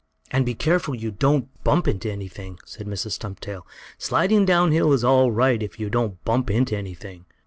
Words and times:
"And 0.31 0.47
be 0.47 0.55
careful 0.55 0.95
you 0.95 1.11
don't 1.11 1.63
bump 1.63 1.87
into 1.87 2.11
anything," 2.11 2.57
said 2.65 2.87
Mrs. 2.87 3.11
Stumptail. 3.19 3.67
"Sliding 3.99 4.45
down 4.45 4.71
hill 4.71 4.93
is 4.93 5.03
all 5.03 5.31
right 5.31 5.61
if 5.61 5.79
you 5.79 5.91
don't 5.91 6.23
bump 6.25 6.49
into 6.49 6.75
anything. 6.75 7.25